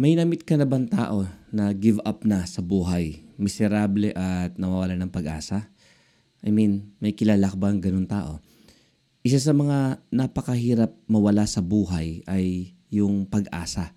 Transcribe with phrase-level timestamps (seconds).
[0.00, 4.96] May namit ka na bang tao na give up na sa buhay, miserable at nawawala
[4.96, 5.68] ng pag-asa?
[6.40, 8.40] I mean, may kilala ka bang ganun tao?
[9.20, 13.92] Isa sa mga napakahirap mawala sa buhay ay yung pag-asa.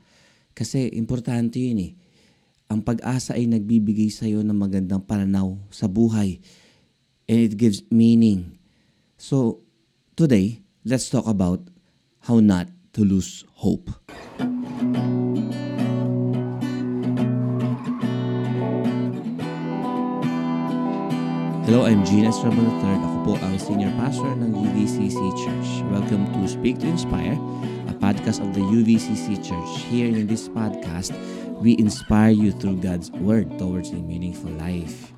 [0.51, 1.91] Kasi importante yun eh.
[2.67, 6.43] Ang pag-asa ay nagbibigay sa iyo ng magandang pananaw sa buhay.
[7.31, 8.59] And it gives meaning.
[9.15, 9.63] So,
[10.19, 11.63] today, let's talk about
[12.27, 13.87] how not to lose hope.
[21.63, 22.99] Hello, I'm Gina Estrabon III.
[23.07, 25.79] Ako po ang Senior Pastor ng UVCC Church.
[25.87, 27.39] Welcome to Speak to Inspire,
[27.87, 29.71] a podcast of the UVCC Church.
[29.87, 31.15] Here in this podcast,
[31.63, 35.15] we inspire you through God's Word towards a meaningful life.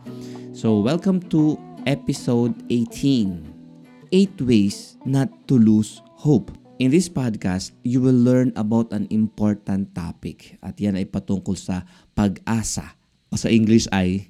[0.53, 1.57] So, welcome to
[1.89, 6.53] episode 18, 8 Ways Not to Lose Hope.
[6.77, 11.89] In this podcast, you will learn about an important topic at yan ay patungkol sa
[12.13, 12.93] pag-asa
[13.33, 14.29] o sa English ay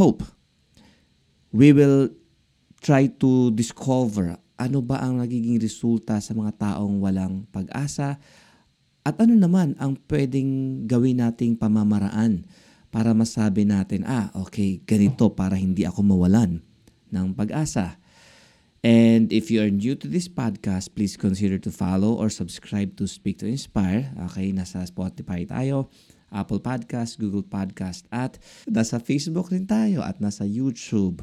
[0.00, 0.24] hope
[1.52, 2.10] we will
[2.80, 8.18] try to discover ano ba ang nagiging resulta sa mga taong walang pag-asa
[9.02, 12.46] at ano naman ang pwedeng gawin nating pamamaraan
[12.92, 16.62] para masabi natin, ah, okay, ganito para hindi ako mawalan
[17.10, 17.98] ng pag-asa.
[18.82, 23.06] And if you are new to this podcast, please consider to follow or subscribe to
[23.06, 24.10] Speak to Inspire.
[24.30, 25.90] Okay, nasa Spotify tayo,
[26.32, 31.22] Apple Podcast, Google Podcast, at nasa Facebook rin tayo at nasa YouTube.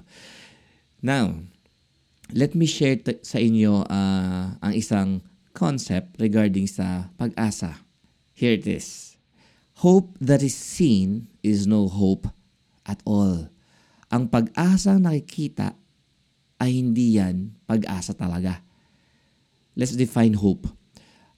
[1.01, 1.41] Now,
[2.29, 5.25] let me share t- sa inyo uh, ang isang
[5.57, 7.81] concept regarding sa pag-asa.
[8.37, 9.17] Here it is.
[9.83, 12.29] Hope that is seen is no hope
[12.85, 13.49] at all.
[14.13, 15.75] Ang pag-asang nakikita
[16.59, 18.61] ay hindi yan pag-asa talaga.
[19.79, 20.67] Let's define hope.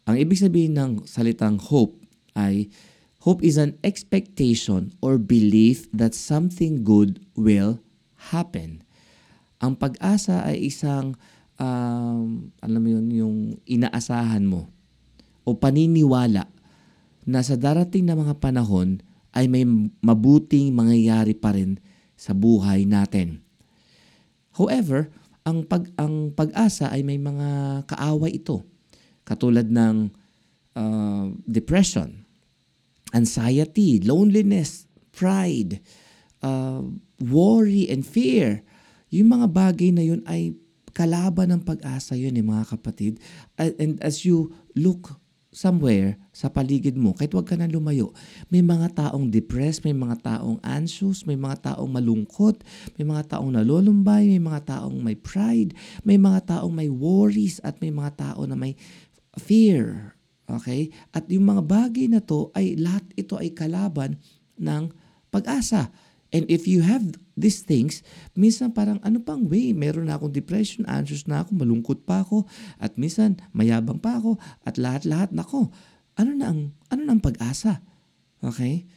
[0.09, 2.01] Ang ibig sabihin ng salitang hope
[2.33, 2.73] ay
[3.21, 7.77] hope is an expectation or belief that something good will
[8.33, 8.81] happen.
[9.61, 11.13] Ang pag-asa ay isang
[11.61, 13.37] um, alam mo yun, yung
[13.69, 14.65] inaasahan mo
[15.45, 16.49] o paniniwala
[17.25, 19.63] na sa darating na mga panahon ay may
[20.01, 21.77] mabuting mangyayari pa rin
[22.17, 23.45] sa buhay natin.
[24.57, 28.61] However, ang pag ang pag-asa ay may mga kaaway ito.
[29.25, 30.09] Katulad ng
[30.75, 32.25] uh, depression,
[33.11, 35.79] anxiety, loneliness, pride,
[36.41, 36.83] uh,
[37.19, 38.63] worry and fear.
[39.11, 40.55] Yung mga bagay na yun ay
[40.91, 43.19] kalaban ng pag-asa yun eh mga kapatid.
[43.55, 45.19] And as you look
[45.51, 48.15] somewhere sa paligid mo, kahit wag ka na lumayo,
[48.47, 52.63] may mga taong depressed, may mga taong anxious, may mga taong malungkot,
[52.95, 55.75] may mga taong nalulumbay, may mga taong may pride,
[56.07, 58.79] may mga taong may worries, at may mga tao na may
[59.35, 60.15] fear.
[60.59, 60.91] Okay?
[61.15, 64.19] At yung mga bagay na to ay lahat ito ay kalaban
[64.59, 64.91] ng
[65.31, 65.87] pag-asa.
[66.31, 67.03] And if you have
[67.35, 68.03] these things,
[68.35, 72.47] minsan parang ano pang way, meron na akong depression, anxious na ako, malungkot pa ako,
[72.79, 75.71] at minsan mayabang pa ako, at lahat-lahat nako.
[76.15, 77.83] Ano na ang ano na ang pag-asa?
[78.39, 78.87] Okay?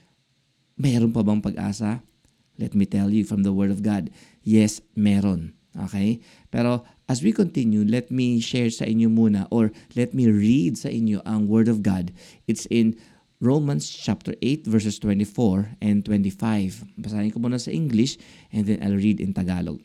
[0.78, 2.06] Meron pa bang pag-asa?
[2.54, 4.14] Let me tell you from the word of God,
[4.46, 5.58] yes, meron.
[5.74, 6.22] Okay?
[6.50, 10.88] Pero as we continue, let me share sa inyo muna or let me read sa
[10.88, 12.14] inyo ang word of God.
[12.46, 12.96] It's in
[13.42, 16.86] Romans chapter 8 verses 24 and 25.
[16.96, 18.16] Basahin ko muna sa English
[18.54, 19.82] and then I'll read in Tagalog.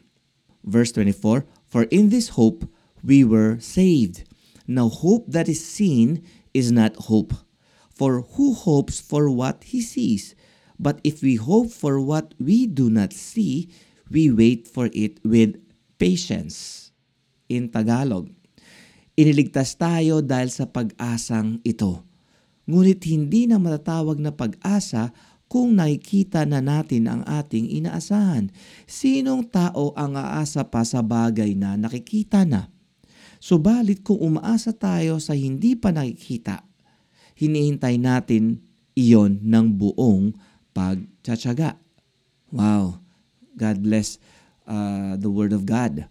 [0.63, 2.67] Verse 24, For in this hope
[3.03, 4.23] we were saved.
[4.67, 6.23] Now hope that is seen
[6.53, 7.33] is not hope.
[7.91, 10.35] For who hopes for what he sees?
[10.79, 13.67] But if we hope for what we do not see,
[14.09, 15.59] we wait for it with
[15.99, 16.89] patience.
[17.51, 18.31] In Tagalog,
[19.19, 22.07] iniligtas tayo dahil sa pag-asang ito
[22.69, 25.09] ngunit hindi na matatawag na pag-asa
[25.49, 28.53] kung nakikita na natin ang ating inaasahan.
[28.85, 32.69] Sinong tao ang aasa pa sa bagay na nakikita na?
[33.41, 36.61] Subalit kung umaasa tayo sa hindi pa nakikita,
[37.33, 38.61] hinihintay natin
[38.93, 40.37] iyon ng buong
[40.69, 41.81] pagtsatsaga.
[42.53, 43.02] Wow!
[43.57, 44.22] God bless
[44.69, 46.05] uh, the Word of God.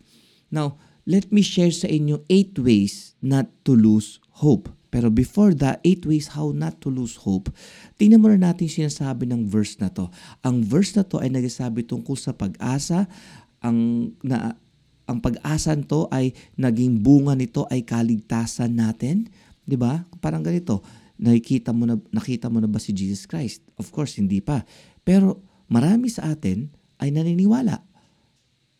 [0.50, 0.76] Now,
[1.06, 4.68] let me share sa inyo eight ways not to lose hope.
[4.88, 7.52] Pero before that, eight ways how not to lose hope,
[8.00, 10.08] tingnan mo na natin sinasabi ng verse na to.
[10.40, 13.04] Ang verse na to ay nagsasabi tungkol sa pag-asa,
[13.60, 14.56] ang, na,
[15.04, 19.28] ang pag-asa to ay naging bunga nito ay kaligtasan natin.
[19.64, 20.08] 'Di ba?
[20.20, 20.80] Parang ganito,
[21.20, 23.60] nakikita mo na nakita mo na ba si Jesus Christ?
[23.76, 24.64] Of course, hindi pa.
[25.04, 27.87] Pero marami sa atin ay naniniwala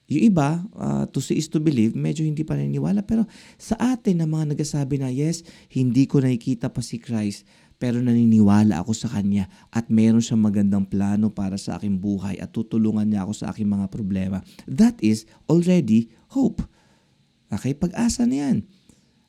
[0.08, 3.04] yung iba, uh, to see is to believe, medyo hindi pa naniniwala.
[3.04, 3.28] Pero
[3.60, 7.44] sa atin na mga nagsasabi na, yes, hindi ko nakikita pa si Christ,
[7.78, 12.50] pero naniniwala ako sa Kanya at meron siyang magandang plano para sa aking buhay at
[12.50, 14.42] tutulungan niya ako sa aking mga problema.
[14.66, 16.64] That is already hope.
[17.52, 18.56] Okay, pag-asa na yan.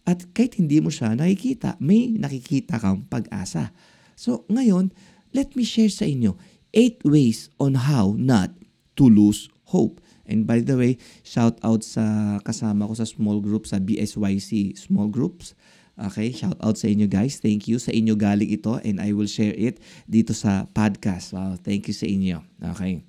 [0.08, 3.70] At kahit hindi mo siya nakikita, may nakikita kang pag-asa.
[4.18, 4.90] So ngayon,
[5.36, 6.34] let me share sa inyo
[6.74, 8.50] eight ways on how not
[8.98, 10.02] to lose hope.
[10.30, 15.10] And by the way, shout out sa kasama ko sa small group sa BSYC small
[15.10, 15.58] groups.
[16.00, 17.42] Okay, shout out sa inyo guys.
[17.42, 17.82] Thank you.
[17.82, 21.36] Sa inyo galing ito and I will share it dito sa podcast.
[21.36, 22.46] Wow, thank you sa inyo.
[22.78, 23.04] Okay.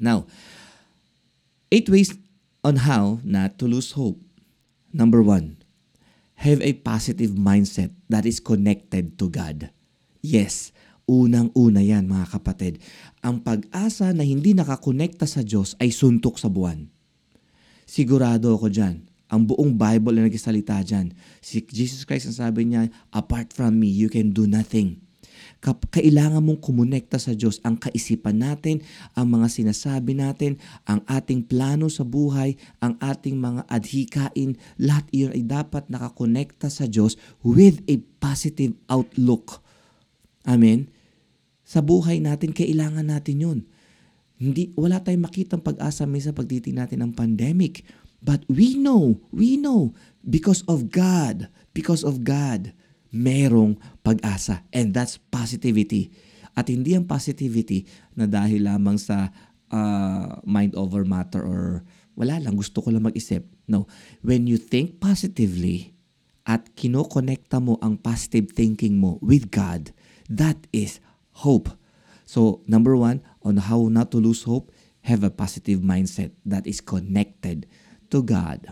[0.00, 0.24] Now,
[1.70, 2.16] eight ways
[2.64, 4.18] on how not to lose hope.
[4.90, 5.60] Number one,
[6.42, 9.70] have a positive mindset that is connected to God.
[10.18, 10.72] Yes,
[11.10, 12.78] unang-una yan mga kapatid.
[13.26, 16.86] Ang pag-asa na hindi nakakonekta sa Diyos ay suntok sa buwan.
[17.82, 21.14] Sigurado ako dyan ang buong Bible na nagsalita dyan.
[21.38, 24.98] Si Jesus Christ ang sabi niya, apart from me, you can do nothing.
[25.62, 28.80] Kailangan mong kumonekta sa Diyos ang kaisipan natin,
[29.12, 30.56] ang mga sinasabi natin,
[30.88, 36.90] ang ating plano sa buhay, ang ating mga adhikain, lahat iyon ay dapat nakakonekta sa
[36.90, 37.14] Diyos
[37.44, 39.62] with a positive outlook.
[40.48, 40.99] Amen?
[41.70, 43.58] Sa buhay natin, kailangan natin yun.
[44.34, 47.86] Hindi, wala tayong makitang pag-asa minsan pagtiting natin ng pandemic
[48.20, 52.76] But we know, we know, because of God, because of God,
[53.08, 54.60] merong pag-asa.
[54.70, 56.12] And that's positivity.
[56.52, 59.32] At hindi ang positivity na dahil lamang sa
[59.72, 61.80] uh, mind over matter or
[62.12, 63.48] wala lang, gusto ko lang mag-isip.
[63.64, 63.88] No.
[64.20, 65.96] When you think positively
[66.44, 69.96] at kinokonekta mo ang positive thinking mo with God,
[70.28, 71.00] that is
[71.42, 71.72] hope.
[72.28, 74.70] So, number one, on how not to lose hope,
[75.08, 77.66] have a positive mindset that is connected
[78.12, 78.70] to God.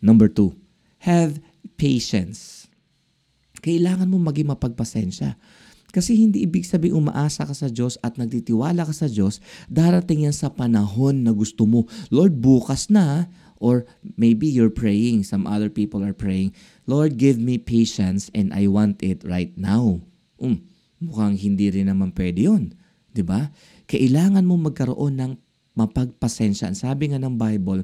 [0.00, 0.56] Number two,
[1.04, 1.42] have
[1.76, 2.70] patience.
[3.60, 5.36] Kailangan mo maging mapagpasensya.
[5.90, 10.36] Kasi hindi ibig sabihin umaasa ka sa Diyos at nagtitiwala ka sa Diyos, darating yan
[10.36, 11.90] sa panahon na gusto mo.
[12.14, 13.26] Lord, bukas na.
[13.60, 13.84] Or
[14.16, 16.56] maybe you're praying, some other people are praying,
[16.88, 20.00] Lord, give me patience and I want it right now.
[20.40, 20.64] Um,
[21.00, 22.64] mukhang hindi rin naman pwede yun.
[22.70, 22.78] ba?
[23.10, 23.40] Diba?
[23.90, 25.32] Kailangan mo magkaroon ng
[25.74, 26.70] mapagpasensya.
[26.76, 27.82] Sabi nga ng Bible,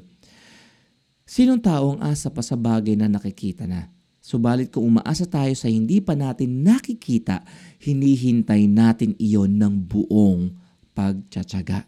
[1.27, 3.91] Sinong tao ang asa pa sa bagay na nakikita na?
[4.23, 7.43] Subalit kung umaasa tayo sa hindi pa natin nakikita,
[7.83, 10.55] hinihintay natin iyon ng buong
[10.95, 11.83] pagtsatsaga.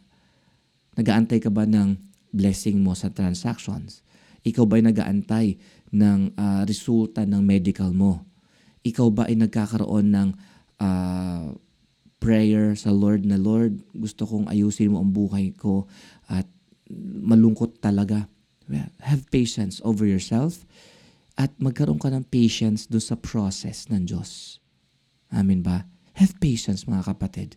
[0.99, 1.95] Nagaantay ka ba ng
[2.35, 4.03] blessing mo sa transactions?
[4.43, 5.47] Ikaw ba ay nagaantay
[5.95, 8.27] ng uh, resulta ng medical mo?
[8.83, 10.29] Ikaw ba ay nagkakaroon ng
[10.79, 11.53] uh,
[12.19, 15.87] prayer sa Lord na Lord, gusto kong ayusin mo ang buhay ko
[16.27, 16.47] at
[17.23, 18.27] malungkot talaga
[19.01, 20.65] have patience over yourself
[21.39, 24.59] at magkaroon ka ng patience do sa process ng Diyos.
[25.31, 25.87] Amin ba?
[26.19, 27.55] Have patience mga kapatid.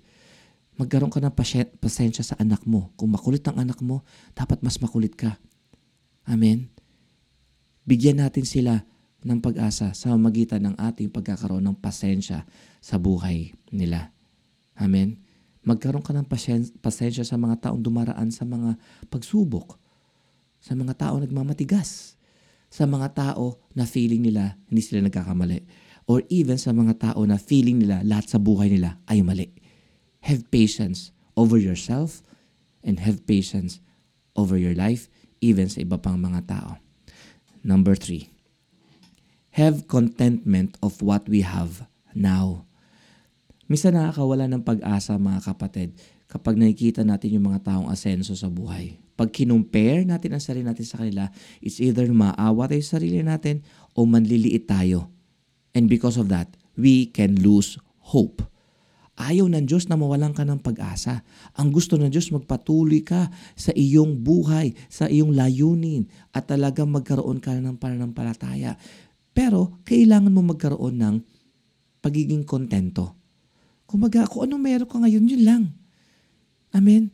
[0.79, 1.35] Magkaroon ka ng
[1.83, 2.95] pasensya sa anak mo.
[2.97, 5.37] Kung makulit ang anak mo, dapat mas makulit ka.
[6.25, 6.71] Amen?
[7.85, 8.87] Bigyan natin sila
[9.23, 12.47] ng pag-asa sa magitan ng ating pagkakaroon ng pasensya
[12.83, 14.11] sa buhay nila.
[14.79, 15.23] Amen?
[15.63, 16.27] Magkaroon ka ng
[16.83, 18.75] pasensya sa mga taong dumaraan sa mga
[19.07, 19.83] pagsubok
[20.63, 22.15] sa mga tao nagmamatigas,
[22.71, 25.67] sa mga tao na feeling nila hindi sila nagkakamali,
[26.07, 29.51] or even sa mga tao na feeling nila lahat sa buhay nila ay mali.
[30.23, 32.23] Have patience over yourself
[32.87, 33.83] and have patience
[34.39, 35.11] over your life,
[35.43, 36.71] even sa iba pang mga tao.
[37.67, 38.31] Number three,
[39.53, 41.85] have contentment of what we have
[42.17, 42.65] now.
[43.69, 45.97] Misa nakakawala ng pag-asa mga kapatid
[46.29, 50.83] kapag nakikita natin yung mga taong asenso sa buhay pag kinumpare natin ang sarili natin
[50.83, 51.29] sa kanila,
[51.61, 55.13] it's either maawa tayo sa sarili natin o manliliit tayo.
[55.77, 57.79] And because of that, we can lose
[58.13, 58.43] hope.
[59.15, 61.21] Ayaw ng Diyos na mawalan ka ng pag-asa.
[61.55, 67.39] Ang gusto ng Diyos magpatuloy ka sa iyong buhay, sa iyong layunin at talagang magkaroon
[67.39, 68.81] ka ng pananampalataya.
[69.33, 71.17] Pero kailangan mo magkaroon ng
[72.05, 73.17] pagiging kontento.
[73.89, 75.65] Kumaga, kung ano meron ka ngayon, yun lang.
[76.73, 77.13] Amen?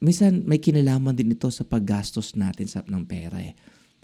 [0.00, 3.56] minsan may kinalaman din ito sa paggastos natin sa, ng pera eh.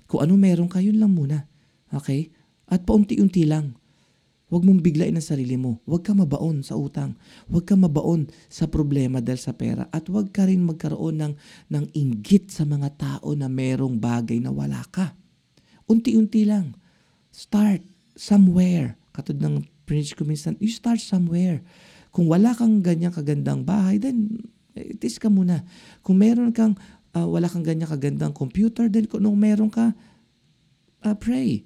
[0.09, 1.49] Kung ano meron ka, yun lang muna.
[1.93, 2.33] Okay?
[2.69, 3.77] At paunti-unti lang.
[4.53, 5.81] Huwag mong biglain ang sarili mo.
[5.89, 7.17] Huwag ka mabaon sa utang.
[7.49, 9.89] Huwag ka mabaon sa problema dahil sa pera.
[9.89, 11.35] At huwag ka rin magkaroon ng,
[11.73, 15.17] ng inggit sa mga tao na merong bagay na wala ka.
[15.89, 16.77] Unti-unti lang.
[17.33, 17.81] Start
[18.15, 19.01] somewhere.
[19.17, 21.65] Katod ng preach ko minsan, you start somewhere.
[22.13, 24.45] Kung wala kang ganyang kagandang bahay, then
[24.77, 25.65] eh, test ka muna.
[26.05, 26.77] Kung meron kang,
[27.17, 29.97] uh, wala kang ganyan kagandang computer, then kung meron ka,
[31.05, 31.65] uh, pray.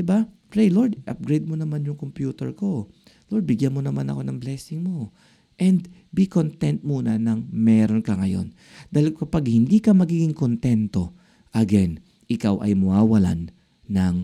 [0.00, 0.28] ba?
[0.52, 2.92] Pray, Lord, upgrade mo naman yung computer ko.
[3.32, 5.12] Lord, bigyan mo naman ako ng blessing mo.
[5.56, 8.52] And be content muna ng meron ka ngayon.
[8.92, 11.16] Dahil kapag hindi ka magiging kontento,
[11.56, 13.48] again, ikaw ay mawawalan
[13.88, 14.14] ng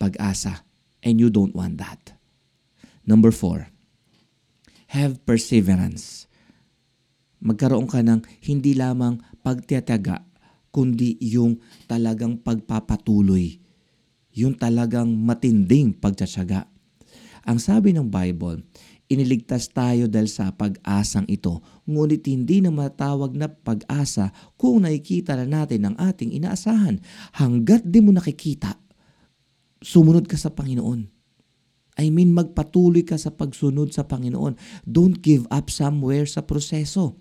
[0.00, 0.64] pag-asa.
[1.04, 2.16] And you don't want that.
[3.04, 3.68] Number four,
[4.96, 6.24] have perseverance.
[7.40, 10.24] Magkaroon ka ng hindi lamang pagtiyataga,
[10.72, 13.60] kundi yung talagang pagpapatuloy.
[14.36, 16.68] Yung talagang matinding pagtsatsaga.
[17.48, 18.62] Ang sabi ng Bible,
[19.10, 25.46] iniligtas tayo dahil sa pag-asang ito, ngunit hindi na matawag na pag-asa kung nakikita na
[25.48, 27.02] natin ang ating inaasahan.
[27.34, 28.78] Hanggat di mo nakikita,
[29.80, 31.08] sumunod ka sa Panginoon.
[32.00, 34.56] I mean, magpatuloy ka sa pagsunod sa Panginoon.
[34.88, 37.20] Don't give up somewhere sa proseso.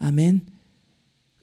[0.00, 0.40] Amen?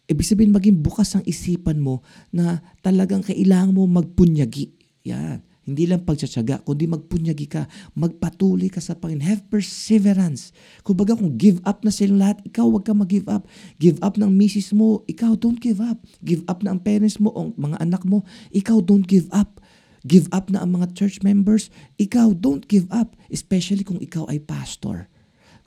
[0.08, 2.02] Ibig sabihin, maging bukas ang isipan mo
[2.34, 4.74] na talagang kailangan mo magpunyagi.
[5.06, 5.44] Yan.
[5.68, 7.68] Hindi lang pagtsatsaga, kundi magpunyagi ka.
[7.92, 9.28] Magpatuloy ka sa Panginoon.
[9.28, 10.56] Have perseverance.
[10.80, 13.44] Kumbaga kung give up na silang lahat, ikaw wag ka mag-give up.
[13.76, 16.00] Give up ng misis mo, ikaw don't give up.
[16.24, 18.24] Give up na ang parents mo o mga anak mo,
[18.56, 19.60] ikaw don't give up.
[20.08, 21.68] Give up na ang mga church members,
[22.00, 23.20] ikaw don't give up.
[23.28, 25.12] Especially kung ikaw ay pastor.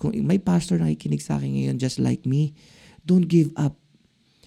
[0.01, 2.57] Kung may pastor na nakikinig sa akin ngayon just like me,
[3.05, 3.77] don't give up.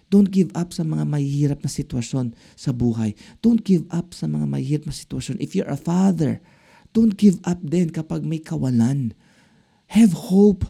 [0.09, 3.13] Don't give up sa mga mahihirap na sitwasyon sa buhay.
[3.45, 5.37] Don't give up sa mga mahihirap na sitwasyon.
[5.37, 6.41] If you're a father,
[6.93, 9.13] don't give up din kapag may kawalan.
[9.93, 10.65] Have hope.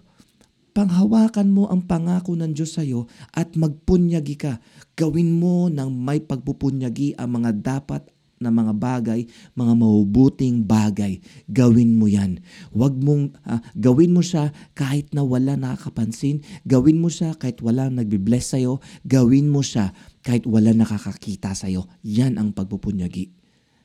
[0.75, 4.63] Panghawakan mo ang pangako ng Diyos sa iyo at magpunyagi ka.
[4.95, 8.09] Gawin mo ng may pagpupunyagi ang mga dapat
[8.41, 11.21] na mga bagay, mga mabubuting bagay.
[11.47, 12.43] Gawin mo yan.
[12.73, 16.43] Huwag mong, uh, gawin mo siya kahit na wala nakakapansin.
[16.67, 18.83] Gawin mo siya kahit wala nagbibless sa'yo.
[19.07, 21.87] Gawin mo siya kahit wala nakakakita sa'yo.
[22.03, 23.31] Yan ang pagpupunyagi.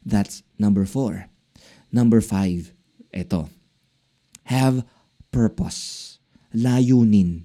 [0.02, 1.28] That's number four.
[1.93, 2.73] Number five,
[3.12, 3.49] ito.
[4.49, 4.85] Have
[5.28, 6.17] purpose.
[6.57, 7.45] Layunin.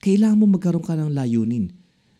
[0.00, 1.74] Kailangan mo magkaroon ka ng layunin.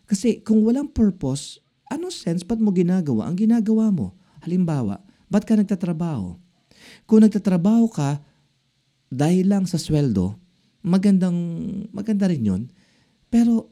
[0.05, 4.15] Kasi kung walang purpose, ano sense ba't mo ginagawa ang ginagawa mo?
[4.39, 6.39] Halimbawa, ba't ka nagtatrabaho?
[7.03, 8.23] Kung nagtatrabaho ka
[9.11, 10.39] dahil lang sa sweldo,
[10.79, 11.35] magandang,
[11.91, 12.61] maganda rin yun.
[13.27, 13.69] Pero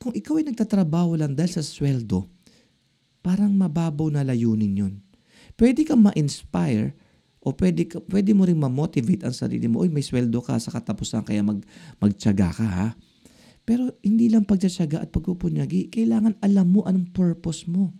[0.00, 2.24] kung ikaw ay nagtatrabaho lang dahil sa sweldo,
[3.20, 4.94] parang mababaw na layunin yun.
[5.58, 6.96] Pwede kang ma-inspire
[7.42, 10.72] o pwede, ka, pwede mo rin ma-motivate ang sarili mo, uy, may sweldo ka sa
[10.72, 11.60] katapusan kaya mag,
[12.00, 12.88] magtyaga ka ha.
[13.68, 17.92] Pero hindi lang pagtsatsaga at pagpupunyagi, kailangan alam mo anong purpose mo.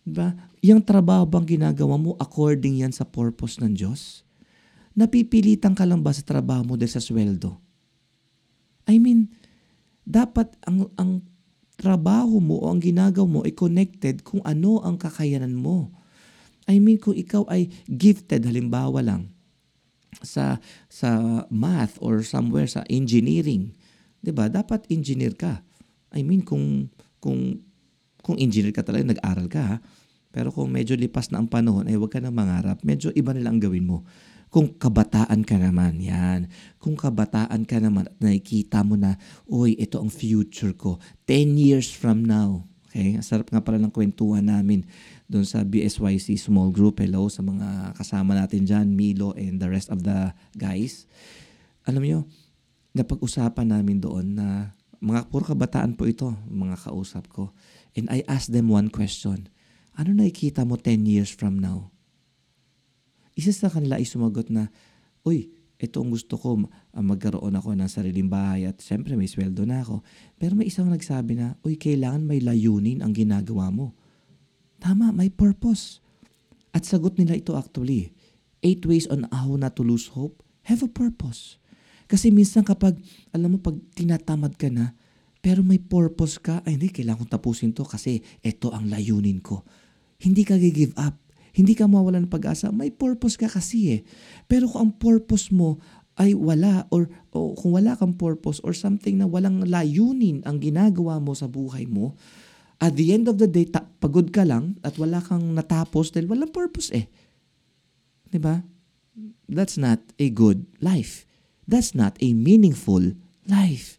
[0.00, 0.32] Diba?
[0.64, 4.24] Yung trabaho bang ginagawa mo, according yan sa purpose ng Diyos?
[4.96, 7.60] Napipilitan ka lang ba sa trabaho mo dahil sa sweldo?
[8.88, 9.28] I mean,
[10.08, 11.20] dapat ang, ang
[11.76, 15.92] trabaho mo o ang ginagawa mo ay connected kung ano ang kakayanan mo.
[16.64, 19.28] I mean, kung ikaw ay gifted, halimbawa lang,
[20.24, 23.76] sa sa math or somewhere sa engineering,
[24.22, 24.46] 'di ba?
[24.46, 25.60] Dapat engineer ka.
[26.14, 26.88] I mean kung
[27.18, 27.60] kung
[28.22, 29.76] kung engineer ka talaga, nag-aral ka ha.
[30.32, 32.80] Pero kung medyo lipas na ang panahon, ay huwag ka na mangarap.
[32.86, 34.06] Medyo iba na lang ang gawin mo.
[34.48, 36.48] Kung kabataan ka naman, yan.
[36.80, 40.96] Kung kabataan ka naman at nakikita mo na, uy, ito ang future ko.
[41.28, 42.64] 10 years from now.
[42.88, 43.16] Okay?
[43.16, 44.84] Ang sarap nga pala ng kwentuhan namin
[45.28, 47.00] doon sa BSYC small group.
[47.00, 51.08] Hello sa mga kasama natin dyan, Milo and the rest of the guys.
[51.88, 52.20] Alam nyo,
[52.92, 57.50] napag-usapan namin doon na mga puro kabataan po ito, mga kausap ko.
[57.98, 59.50] And I asked them one question.
[59.98, 61.90] Ano nakikita mo 10 years from now?
[63.34, 64.70] Isa sa kanila ay sumagot na,
[65.26, 65.50] Uy,
[65.82, 69.82] ito ang gusto ko, uh, magkaroon ako ng sariling bahay at siyempre may sweldo na
[69.82, 70.06] ako.
[70.38, 73.98] Pero may isang nagsabi na, Uy, kailangan may layunin ang ginagawa mo.
[74.78, 75.98] Tama, may purpose.
[76.70, 78.14] At sagot nila ito actually.
[78.62, 80.46] Eight ways on how not to lose hope.
[80.70, 81.58] Have a purpose.
[82.12, 83.00] Kasi minsan kapag,
[83.32, 84.92] alam mo, pag tinatamad ka na,
[85.40, 89.64] pero may purpose ka, ay hindi, kailangan kong tapusin to kasi ito ang layunin ko.
[90.20, 91.16] Hindi ka give up.
[91.56, 92.68] Hindi ka mawala ng pag-asa.
[92.68, 94.00] May purpose ka kasi eh.
[94.44, 95.80] Pero kung ang purpose mo
[96.20, 101.16] ay wala or, o kung wala kang purpose or something na walang layunin ang ginagawa
[101.16, 102.12] mo sa buhay mo,
[102.76, 106.28] at the end of the day, ta- pagod ka lang at wala kang natapos dahil
[106.28, 107.08] walang purpose eh.
[108.36, 108.60] ba?
[109.48, 111.24] That's not a good life.
[111.66, 113.12] That's not a meaningful
[113.46, 113.98] life.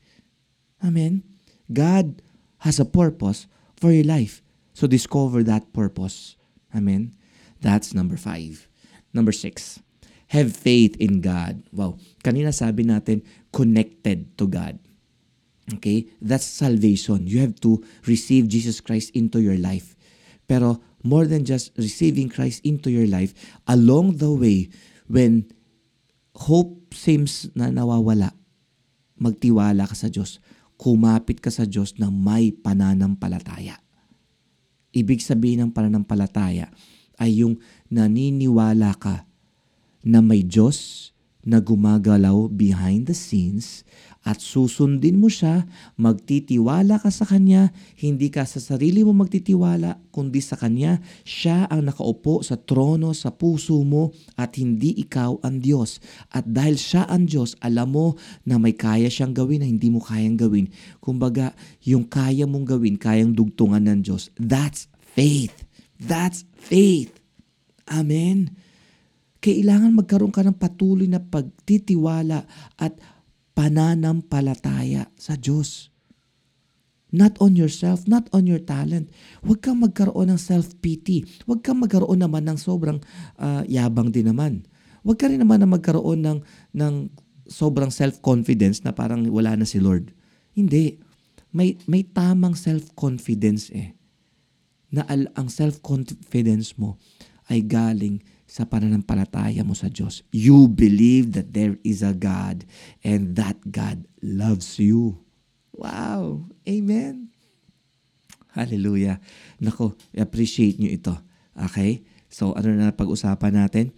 [0.83, 1.23] Amen?
[1.71, 2.21] God
[2.59, 4.41] has a purpose for your life.
[4.73, 6.35] So discover that purpose.
[6.75, 7.15] Amen?
[7.61, 8.67] That's number five.
[9.13, 9.79] Number six,
[10.27, 11.63] have faith in God.
[11.71, 11.97] Wow.
[12.23, 14.79] Kanina sabi natin, connected to God.
[15.75, 16.07] Okay?
[16.19, 17.27] That's salvation.
[17.27, 19.95] You have to receive Jesus Christ into your life.
[20.47, 23.33] Pero more than just receiving Christ into your life,
[23.67, 24.69] along the way,
[25.07, 25.45] when
[26.35, 28.33] hope seems na nawawala,
[29.17, 30.39] magtiwala ka sa Diyos.
[30.77, 33.77] Kumapit ka sa Diyos na may pananampalataya.
[34.93, 36.69] Ibig sabihin ng pananampalataya
[37.17, 39.25] ay yung naniniwala ka
[40.03, 41.09] na may Diyos
[41.43, 43.83] na gumagalaw behind the scenes
[44.23, 45.67] at susundin mo siya,
[45.99, 51.91] magtitiwala ka sa Kanya, hindi ka sa sarili mo magtitiwala, kundi sa Kanya, siya ang
[51.91, 55.99] nakaupo sa trono sa puso mo at hindi ikaw ang Diyos.
[56.31, 58.15] At dahil siya ang Diyos, alam mo
[58.47, 60.71] na may kaya siyang gawin na hindi mo kayang gawin.
[61.03, 61.51] Kumbaga,
[61.83, 64.31] yung kaya mong gawin, kayang dugtungan ng Diyos.
[64.39, 65.67] That's faith.
[65.99, 67.11] That's faith.
[67.91, 68.62] Amen
[69.43, 72.47] kailangan magkaroon ka ng patuloy na pagtitiwala
[72.79, 72.95] at
[73.51, 75.91] pananampalataya sa Diyos.
[77.13, 79.13] Not on yourself, not on your talent.
[79.45, 81.45] Huwag kang magkaroon ng self-pity.
[81.45, 82.97] Huwag kang magkaroon naman ng sobrang
[83.37, 84.65] uh, yabang din naman.
[85.05, 86.39] Huwag ka rin naman na magkaroon ng,
[86.73, 86.93] ng
[87.45, 90.09] sobrang self-confidence na parang wala na si Lord.
[90.57, 90.97] Hindi.
[91.53, 93.93] May, may tamang self-confidence eh.
[94.89, 96.97] Na al, ang self-confidence mo
[97.45, 100.21] ay galing sa pananampalataya mo sa Diyos.
[100.29, 102.69] You believe that there is a God
[103.01, 105.25] and that God loves you.
[105.73, 106.53] Wow!
[106.69, 107.33] Amen!
[108.53, 109.17] Hallelujah.
[109.57, 111.17] Nako, appreciate nyo ito.
[111.57, 112.05] Okay?
[112.29, 113.89] So, ano na pag-usapan natin?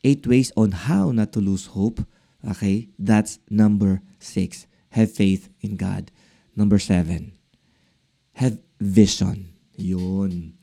[0.00, 2.00] Eight ways on how not to lose hope.
[2.40, 2.88] Okay?
[2.96, 4.64] That's number six.
[4.96, 6.08] Have faith in God.
[6.56, 7.36] Number seven.
[8.40, 9.52] Have vision.
[9.76, 10.56] Yun.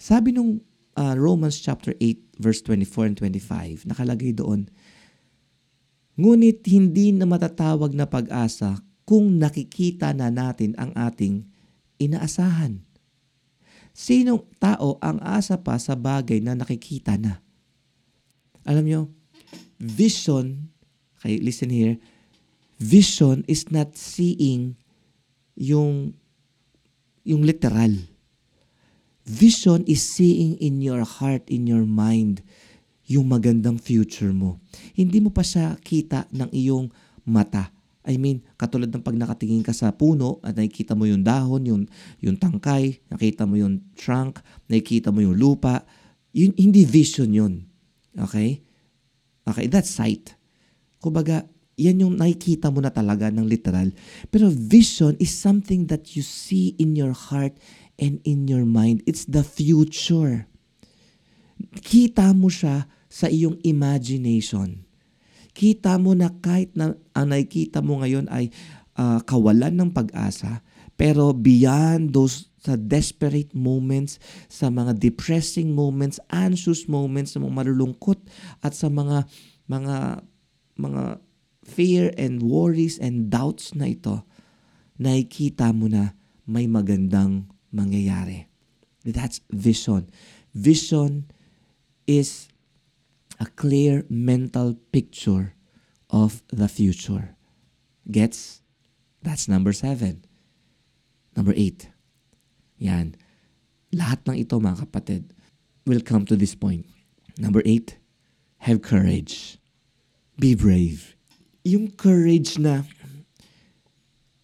[0.00, 0.64] Sabi nung
[1.00, 4.68] uh, Romans chapter 8 verse 24 and 25, nakalagay doon,
[6.20, 8.76] Ngunit hindi na matatawag na pag-asa
[9.08, 11.48] kung nakikita na natin ang ating
[11.96, 12.84] inaasahan.
[13.96, 17.40] Sinong tao ang asa pa sa bagay na nakikita na?
[18.68, 19.00] Alam nyo,
[19.80, 20.68] vision,
[21.16, 21.96] okay, listen here,
[22.76, 24.76] vision is not seeing
[25.56, 26.12] yung
[27.24, 27.96] yung literal.
[29.26, 32.40] Vision is seeing in your heart, in your mind,
[33.10, 34.62] yung magandang future mo.
[34.94, 36.88] Hindi mo pa siya kita ng iyong
[37.26, 37.74] mata.
[38.06, 41.82] I mean, katulad ng pag nakatingin ka sa puno at nakikita mo yung dahon, yung,
[42.24, 45.84] yung tangkay, nakita mo yung trunk, nakikita mo yung lupa,
[46.32, 47.54] yun, hindi vision yun.
[48.16, 48.64] Okay?
[49.44, 50.32] Okay, that's sight.
[51.02, 51.44] Kumbaga,
[51.80, 53.88] yan yung nakikita mo na talaga ng literal.
[54.28, 57.56] Pero vision is something that you see in your heart
[58.00, 59.04] and in your mind.
[59.04, 60.48] It's the future.
[61.84, 64.88] Kita mo siya sa iyong imagination.
[65.52, 68.48] Kita mo na kahit na ang nakikita mo ngayon ay
[68.96, 70.64] uh, kawalan ng pag-asa,
[70.96, 74.20] pero beyond those sa desperate moments,
[74.52, 78.20] sa mga depressing moments, anxious moments, sa mga malulungkot
[78.60, 79.24] at sa mga
[79.64, 80.20] mga
[80.76, 81.04] mga
[81.64, 84.28] fear and worries and doubts na ito,
[85.00, 86.12] nakikita mo na
[86.44, 88.46] may magandang mangyayari.
[89.04, 90.10] That's vision.
[90.54, 91.30] Vision
[92.06, 92.48] is
[93.38, 95.54] a clear mental picture
[96.10, 97.36] of the future.
[98.10, 98.60] Gets?
[99.22, 100.24] That's number seven.
[101.36, 101.88] Number eight.
[102.78, 103.14] Yan.
[103.94, 105.32] Lahat ng ito, mga kapatid,
[105.86, 106.86] will come to this point.
[107.38, 107.96] Number eight,
[108.66, 109.56] have courage.
[110.36, 111.16] Be brave.
[111.64, 112.84] Yung courage na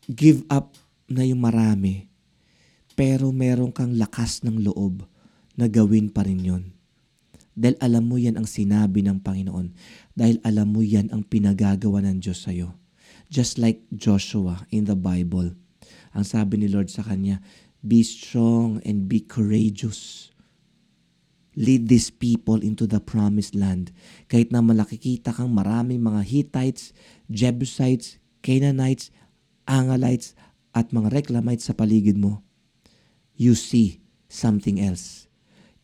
[0.09, 0.77] give up
[1.09, 2.07] na yung marami
[2.97, 5.05] pero meron kang lakas ng loob
[5.55, 6.65] na gawin pa rin yon.
[7.57, 9.73] Dahil alam mo yan ang sinabi ng Panginoon.
[10.13, 12.77] Dahil alam mo yan ang pinagagawa ng Diyos sa'yo.
[13.33, 15.57] Just like Joshua in the Bible.
[16.13, 17.41] Ang sabi ni Lord sa kanya,
[17.81, 20.33] Be strong and be courageous.
[21.57, 23.89] Lead these people into the promised land.
[24.29, 26.93] Kahit na malakikita kang maraming mga Hittites,
[27.33, 29.09] Jebusites, Canaanites,
[29.65, 30.37] Angalites,
[30.77, 32.45] at mga Reclamites sa paligid mo,
[33.37, 35.29] you see something else.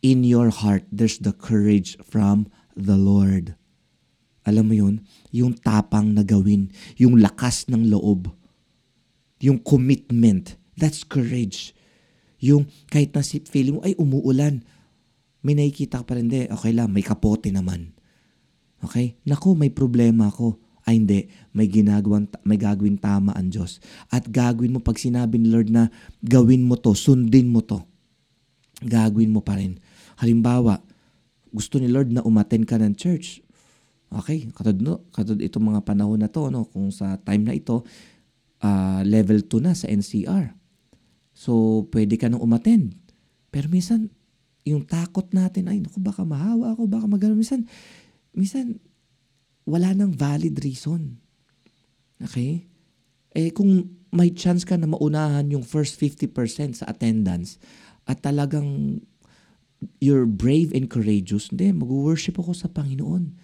[0.03, 3.55] In your heart, there's the courage from the Lord.
[4.43, 4.95] Alam mo yun?
[5.31, 6.67] Yung tapang na gawin.
[6.99, 8.27] Yung lakas ng loob.
[9.39, 10.59] Yung commitment.
[10.75, 11.71] That's courage.
[12.43, 14.67] Yung kahit na si feeling mo, ay umuulan.
[15.39, 17.95] May nakikita ka pa rin, de, okay lang, may kapote naman.
[18.83, 19.15] Okay?
[19.23, 23.79] Naku, may problema ako ay hindi, may ginagawang, may gagawin tama ang Diyos.
[24.11, 25.87] At gagawin mo pag sinabi ni Lord na
[26.19, 27.79] gawin mo to, sundin mo to.
[28.83, 29.79] Gagawin mo pa rin.
[30.19, 30.83] Halimbawa,
[31.53, 33.39] gusto ni Lord na umaten ka ng church.
[34.13, 37.81] Okay, katod no, katod itong mga panahon na to, no, kung sa time na ito,
[38.61, 40.53] uh, level 2 na sa NCR.
[41.33, 42.93] So, pwede ka nang umattend.
[43.49, 44.13] Pero minsan,
[44.63, 47.33] yung takot natin, ay, naku, baka mahawa ako, baka magano.
[47.33, 47.65] Minsan,
[48.31, 48.77] minsan,
[49.63, 51.19] wala nang valid reason.
[52.19, 52.67] Okay?
[53.33, 57.57] Eh kung may chance ka na maunahan yung first 50% sa attendance
[58.05, 59.01] at talagang
[59.99, 63.35] you're brave and courageous, hindi, mag-worship ako sa Panginoon.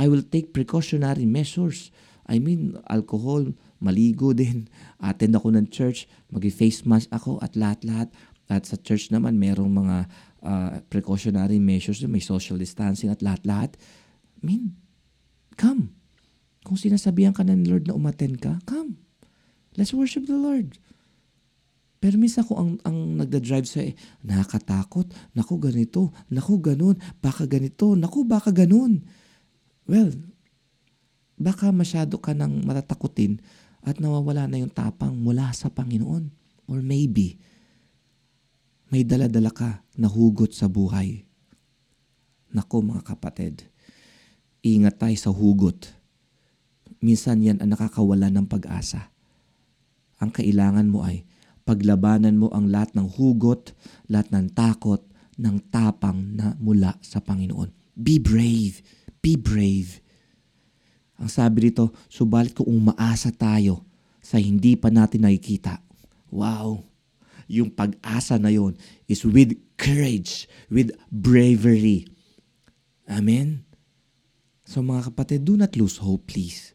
[0.00, 1.94] I will take precautionary measures.
[2.26, 4.66] I mean, alcohol, maligo din.
[4.98, 8.10] Attend ako ng church, mag-face mask ako at lahat-lahat.
[8.50, 9.96] At sa church naman, merong mga
[10.44, 13.76] uh, precautionary measures, may social distancing at lahat-lahat.
[13.78, 14.76] I mean,
[15.54, 15.94] come.
[16.64, 18.96] Kung sinasabihan ka ng Lord na umaten ka, come.
[19.74, 20.78] Let's worship the Lord.
[22.04, 27.96] Pero minsan ako ang, ang nagda-drive sa eh, nakakatakot, naku ganito, naku ganun, baka ganito,
[27.96, 29.00] naku baka ganun.
[29.88, 30.12] Well,
[31.40, 33.40] baka masyado ka nang matatakutin
[33.80, 36.28] at nawawala na yung tapang mula sa Panginoon.
[36.68, 37.40] Or maybe,
[38.92, 41.24] may daladala ka na hugot sa buhay.
[42.52, 43.64] Nako mga kapatid,
[44.64, 45.92] ingat tayo sa hugot.
[47.04, 49.14] Minsan yan ang nakakawala ng pag-asa
[50.24, 51.28] ang kailangan mo ay
[51.68, 53.76] paglabanan mo ang lahat ng hugot,
[54.08, 55.04] lahat ng takot,
[55.36, 57.68] ng tapang na mula sa Panginoon.
[57.92, 58.80] Be brave.
[59.20, 60.00] Be brave.
[61.20, 63.84] Ang sabi dito, subalit kung umaasa tayo
[64.24, 65.78] sa hindi pa natin nakikita.
[66.32, 66.82] Wow!
[67.46, 68.74] Yung pag-asa na yon
[69.04, 72.08] is with courage, with bravery.
[73.04, 73.68] Amen?
[74.64, 76.74] So mga kapatid, do not lose hope, please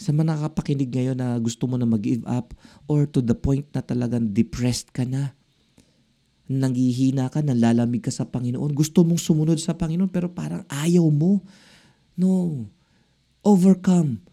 [0.00, 2.56] sa mga nakapakinig ngayon na gusto mo na mag-give up
[2.88, 5.36] or to the point na talagang depressed ka na,
[6.48, 11.44] nanghihina ka, nalalamig ka sa Panginoon, gusto mong sumunod sa Panginoon pero parang ayaw mo.
[12.16, 12.64] No.
[13.44, 14.24] Overcome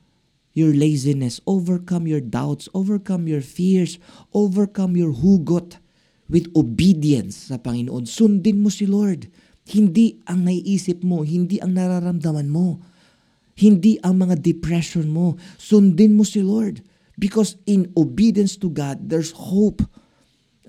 [0.55, 3.99] your laziness, overcome your doubts, overcome your fears,
[4.31, 5.83] overcome your hugot
[6.31, 8.07] with obedience sa Panginoon.
[8.07, 9.27] Sundin mo si Lord.
[9.67, 12.79] Hindi ang naiisip mo, hindi ang nararamdaman mo
[13.57, 15.35] hindi ang mga depression mo.
[15.57, 16.85] Sundin mo si Lord.
[17.17, 19.81] Because in obedience to God, there's hope.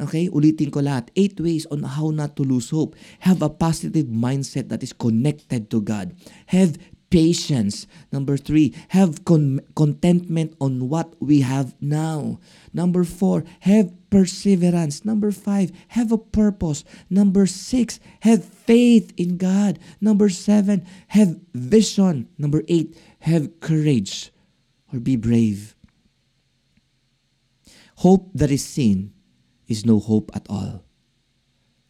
[0.00, 1.12] Okay, ulitin ko lahat.
[1.12, 2.96] Eight ways on how not to lose hope.
[3.20, 6.16] Have a positive mindset that is connected to God.
[6.48, 6.80] Have
[7.10, 7.86] patience.
[8.12, 12.40] Number three, have con- contentment on what we have now.
[12.72, 15.04] Number four, have perseverance.
[15.04, 16.84] Number five, have a purpose.
[17.08, 19.78] Number six, have faith in God.
[20.00, 22.28] Number seven, have vision.
[22.38, 24.30] Number eight, have courage
[24.92, 25.74] or be brave.
[27.96, 29.12] Hope that is seen
[29.66, 30.84] is no hope at all.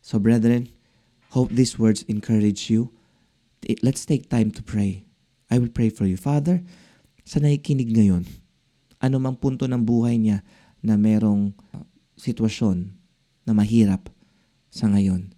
[0.00, 0.70] So, brethren,
[1.30, 2.92] hope these words encourage you.
[3.82, 5.07] Let's take time to pray.
[5.48, 6.20] I will pray for you.
[6.20, 6.60] Father,
[7.24, 8.24] sa nakikinig ngayon,
[9.00, 10.44] ano mang punto ng buhay niya
[10.84, 11.82] na merong uh,
[12.18, 12.92] sitwasyon
[13.48, 14.12] na mahirap
[14.68, 15.32] sa ngayon.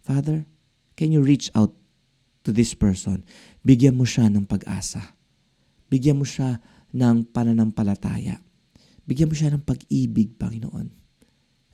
[0.00, 0.46] Father,
[0.94, 1.74] can you reach out
[2.46, 3.26] to this person?
[3.66, 5.18] Bigyan mo siya ng pag-asa.
[5.90, 6.62] Bigyan mo siya
[6.94, 8.40] ng pananampalataya.
[9.08, 10.92] Bigyan mo siya ng pag-ibig, Panginoon.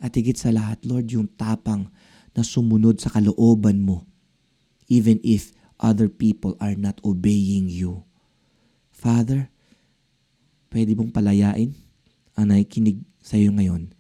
[0.03, 1.91] At higit sa lahat, Lord, yung tapang
[2.35, 4.07] na sumunod sa kalooban mo.
[4.91, 8.07] Even if other people are not obeying you.
[8.95, 9.51] Father,
[10.71, 11.75] pwede mong palayain
[12.35, 13.95] ang nakikinig sa iyo ngayon,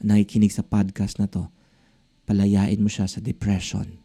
[0.00, 1.48] ang nakikinig sa podcast na to,
[2.24, 4.00] palayain mo siya sa depression,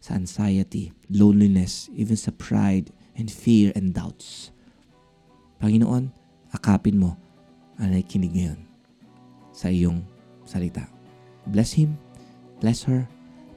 [0.00, 2.88] sa anxiety, loneliness, even sa pride
[3.18, 4.54] and fear and doubts.
[5.58, 6.14] Panginoon,
[6.54, 7.18] akapin mo
[7.76, 8.60] ang nakikinig ngayon
[9.52, 10.00] sa iyong
[10.46, 10.86] salita.
[11.50, 11.98] Bless him,
[12.62, 13.04] bless her,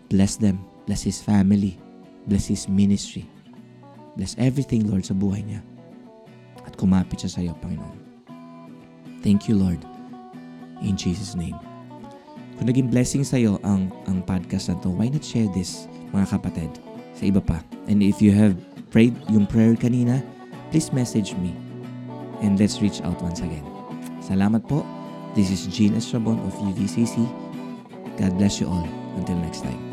[0.09, 1.77] bless them, bless his family,
[2.27, 3.25] Bless His ministry.
[4.17, 5.63] Bless everything, Lord, sa buhay niya.
[6.67, 7.97] At kumapit siya sa iyo, Panginoon.
[9.23, 9.81] Thank you, Lord.
[10.81, 11.55] In Jesus' name.
[12.57, 16.37] Kung naging blessing sa iyo ang, ang podcast na to, why not share this, mga
[16.37, 16.69] kapatid,
[17.17, 17.57] sa iba pa?
[17.89, 18.53] And if you have
[18.93, 20.21] prayed yung prayer kanina,
[20.69, 21.57] please message me.
[22.45, 23.65] And let's reach out once again.
[24.21, 24.85] Salamat po.
[25.33, 27.23] This is Gene Estrabon of UVCC.
[28.19, 28.85] God bless you all.
[29.17, 29.90] Until next time.